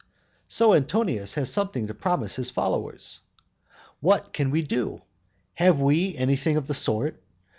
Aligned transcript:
So 0.47 0.73
Antonius 0.73 1.35
has 1.35 1.53
something 1.53 1.85
to 1.85 1.93
promise 1.93 2.33
to 2.33 2.41
his 2.41 2.49
followers. 2.49 3.19
What 3.99 4.33
can 4.33 4.49
we 4.49 4.63
do? 4.63 5.03
Have 5.53 5.79
we 5.79 6.17
anything 6.17 6.57
of 6.57 6.65
the 6.65 6.73
sort? 6.73 7.21